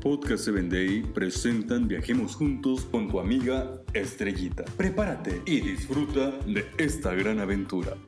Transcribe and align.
Podcast 0.00 0.44
7 0.44 0.62
Day 0.70 1.02
presentan 1.02 1.86
Viajemos 1.86 2.34
Juntos 2.34 2.86
con 2.90 3.08
tu 3.08 3.20
amiga 3.20 3.82
Estrellita. 3.92 4.64
Prepárate 4.78 5.42
y 5.44 5.60
disfruta 5.60 6.30
de 6.46 6.64
esta 6.78 7.12
gran 7.12 7.38
aventura. 7.38 7.98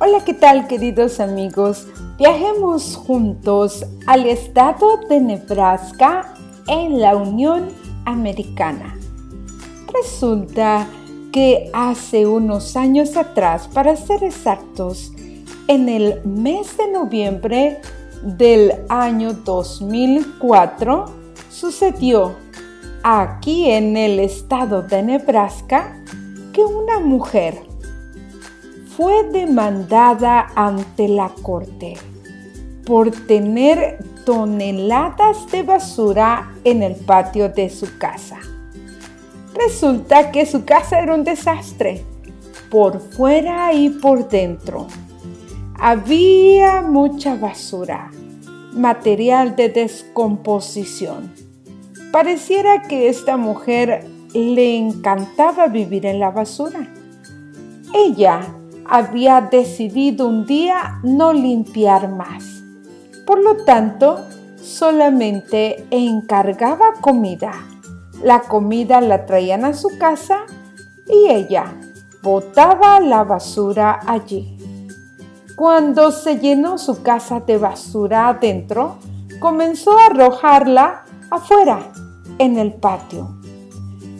Hola, 0.00 0.24
¿qué 0.24 0.34
tal 0.34 0.66
queridos 0.66 1.20
amigos? 1.20 1.86
Viajemos 2.18 2.96
juntos 2.96 3.86
al 4.08 4.26
estado 4.26 4.96
de 5.08 5.20
Nebraska 5.20 6.34
en 6.66 7.00
la 7.00 7.14
Unión 7.14 7.85
Americana. 8.06 8.96
Resulta 9.92 10.86
que 11.32 11.70
hace 11.74 12.26
unos 12.26 12.76
años 12.76 13.16
atrás, 13.16 13.68
para 13.68 13.94
ser 13.96 14.24
exactos, 14.24 15.12
en 15.68 15.88
el 15.88 16.22
mes 16.24 16.76
de 16.78 16.90
noviembre 16.90 17.80
del 18.22 18.72
año 18.88 19.34
2004, 19.34 21.04
sucedió 21.50 22.34
aquí 23.02 23.70
en 23.70 23.96
el 23.96 24.18
estado 24.20 24.82
de 24.82 25.02
Nebraska 25.02 26.02
que 26.52 26.64
una 26.64 27.00
mujer 27.00 27.60
fue 28.96 29.24
demandada 29.24 30.46
ante 30.54 31.06
la 31.06 31.28
corte 31.42 31.94
por 32.86 33.10
tener 33.10 33.98
toneladas 34.26 35.46
de 35.52 35.62
basura 35.62 36.52
en 36.64 36.82
el 36.82 36.96
patio 36.96 37.48
de 37.48 37.70
su 37.70 37.96
casa. 37.96 38.40
Resulta 39.54 40.32
que 40.32 40.44
su 40.44 40.64
casa 40.64 40.98
era 40.98 41.14
un 41.14 41.22
desastre, 41.22 42.04
por 42.68 43.00
fuera 43.00 43.72
y 43.72 43.88
por 43.88 44.28
dentro. 44.28 44.88
Había 45.78 46.82
mucha 46.82 47.36
basura, 47.36 48.10
material 48.72 49.54
de 49.54 49.68
descomposición. 49.68 51.32
Pareciera 52.10 52.82
que 52.82 53.08
esta 53.08 53.36
mujer 53.36 54.08
le 54.34 54.76
encantaba 54.76 55.68
vivir 55.68 56.04
en 56.04 56.18
la 56.18 56.32
basura. 56.32 56.92
Ella 57.94 58.40
había 58.84 59.40
decidido 59.40 60.26
un 60.26 60.46
día 60.46 60.98
no 61.04 61.32
limpiar 61.32 62.10
más 62.10 62.55
por 63.26 63.42
lo 63.42 63.64
tanto, 63.64 64.24
solamente 64.62 65.86
encargaba 65.90 66.94
comida. 67.00 67.52
La 68.22 68.40
comida 68.40 69.00
la 69.00 69.26
traían 69.26 69.64
a 69.64 69.74
su 69.74 69.98
casa 69.98 70.44
y 71.08 71.30
ella 71.30 71.74
botaba 72.22 73.00
la 73.00 73.24
basura 73.24 74.00
allí. 74.06 74.56
Cuando 75.56 76.10
se 76.12 76.38
llenó 76.38 76.78
su 76.78 77.02
casa 77.02 77.40
de 77.40 77.58
basura 77.58 78.28
adentro, 78.28 78.98
comenzó 79.40 79.98
a 79.98 80.06
arrojarla 80.06 81.04
afuera, 81.30 81.92
en 82.38 82.58
el 82.58 82.74
patio. 82.74 83.36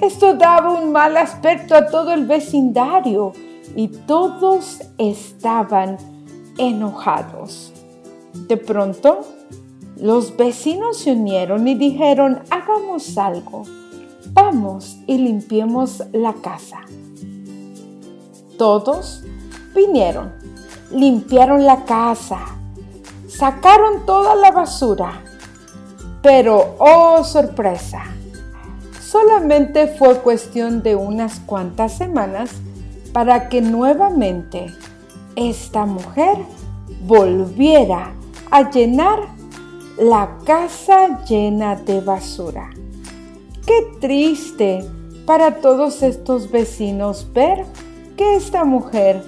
Esto 0.01 0.35
daba 0.35 0.73
un 0.73 0.93
mal 0.93 1.17
aspecto 1.17 1.75
a 1.75 1.87
todo 1.87 2.13
el 2.13 2.27
vecindario 2.27 3.33
y 3.75 3.89
todos 3.89 4.81
estaban 4.99 5.97
enojados. 6.59 7.73
De 8.49 8.57
pronto, 8.57 9.21
los 9.97 10.37
vecinos 10.37 10.99
se 10.99 11.13
unieron 11.13 11.67
y 11.67 11.75
dijeron, 11.75 12.41
hagamos 12.51 13.17
algo, 13.17 13.63
vamos 14.33 14.99
y 15.07 15.19
limpiemos 15.19 16.03
la 16.13 16.35
casa. 16.35 16.81
Todos 18.59 19.25
vinieron, 19.75 20.33
limpiaron 20.91 21.65
la 21.65 21.85
casa, 21.85 22.41
sacaron 23.27 24.07
toda 24.07 24.35
la 24.35 24.51
basura, 24.51 25.23
pero, 26.23 26.75
oh 26.79 27.25
sorpresa, 27.25 28.03
solamente 29.01 29.87
fue 29.87 30.19
cuestión 30.19 30.83
de 30.83 30.95
unas 30.95 31.41
cuantas 31.41 31.97
semanas 31.97 32.51
para 33.13 33.49
que 33.49 33.63
nuevamente 33.63 34.67
esta 35.37 35.87
mujer 35.87 36.37
volviera 37.07 38.16
a 38.51 38.71
llenar 38.71 39.21
la 39.99 40.39
casa 40.45 41.25
llena 41.25 41.77
de 41.77 42.01
basura. 42.01 42.71
Qué 43.67 43.99
triste 44.01 44.85
para 45.25 45.57
todos 45.57 46.03
estos 46.03 46.51
vecinos 46.51 47.27
ver 47.33 47.65
que 48.17 48.37
esta 48.37 48.65
mujer 48.65 49.23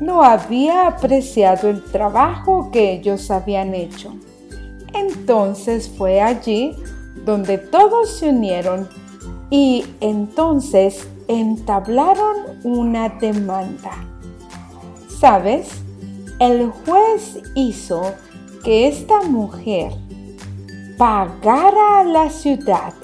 no 0.00 0.22
había 0.22 0.88
apreciado 0.88 1.68
el 1.68 1.82
trabajo 1.84 2.70
que 2.72 2.92
ellos 2.92 3.30
habían 3.30 3.74
hecho. 3.74 4.12
Entonces 4.92 5.90
fue 5.96 6.20
allí 6.20 6.74
donde 7.24 7.58
todos 7.58 8.10
se 8.10 8.30
unieron 8.30 8.88
y 9.50 9.84
entonces 10.00 11.06
entablaron 11.28 12.60
una 12.64 13.08
demanda. 13.08 13.92
¿Sabes? 15.08 15.68
El 16.40 16.70
juez 16.70 17.38
hizo 17.54 18.02
que 18.64 18.88
esta 18.88 19.20
mujer 19.20 19.92
pagara 20.96 22.00
a 22.00 22.04
la 22.04 22.30
ciudad 22.30 22.94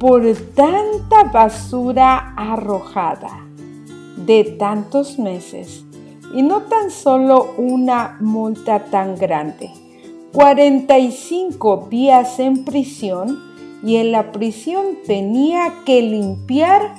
por 0.00 0.22
tanta 0.56 1.22
basura 1.32 2.34
arrojada 2.36 3.46
de 4.16 4.42
tantos 4.58 5.16
meses 5.16 5.84
y 6.34 6.42
no 6.42 6.62
tan 6.62 6.90
solo 6.90 7.54
una 7.56 8.16
multa 8.20 8.86
tan 8.86 9.14
grande, 9.14 9.70
45 10.32 11.86
días 11.88 12.40
en 12.40 12.64
prisión 12.64 13.38
y 13.84 13.96
en 13.96 14.10
la 14.10 14.32
prisión 14.32 14.98
tenía 15.06 15.72
que 15.84 16.02
limpiar 16.02 16.96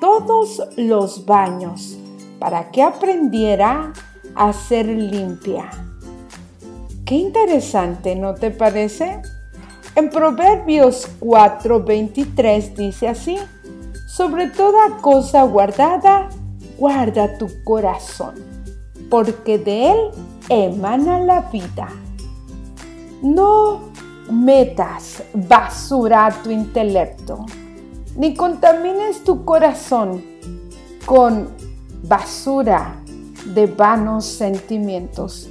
todos 0.00 0.62
los 0.76 1.26
baños 1.26 1.98
para 2.38 2.70
que 2.70 2.84
aprendiera 2.84 3.92
a 4.36 4.52
ser 4.52 4.86
limpia. 4.86 5.89
Qué 7.10 7.16
interesante, 7.16 8.14
¿no 8.14 8.36
te 8.36 8.52
parece? 8.52 9.20
En 9.96 10.10
Proverbios 10.10 11.08
4:23 11.18 12.76
dice 12.76 13.08
así, 13.08 13.36
sobre 14.06 14.46
toda 14.46 14.98
cosa 15.00 15.42
guardada, 15.42 16.28
guarda 16.78 17.36
tu 17.36 17.48
corazón, 17.64 18.36
porque 19.10 19.58
de 19.58 19.90
él 19.90 19.96
emana 20.48 21.18
la 21.18 21.40
vida. 21.50 21.88
No 23.22 23.90
metas 24.30 25.24
basura 25.34 26.26
a 26.26 26.42
tu 26.44 26.52
intelecto, 26.52 27.44
ni 28.14 28.34
contamines 28.34 29.24
tu 29.24 29.44
corazón 29.44 30.24
con 31.04 31.48
basura 32.04 33.02
de 33.46 33.66
vanos 33.66 34.26
sentimientos. 34.26 35.50